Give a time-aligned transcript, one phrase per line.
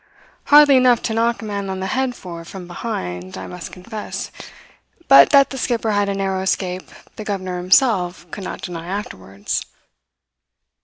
[0.45, 4.31] Hardly enough to knock a man on the head for from behind, I must confess;
[5.07, 9.63] but that the skipper had a narrow escape the governor himself could not deny afterwards.